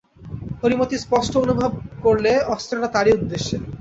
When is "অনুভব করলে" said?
1.37-2.31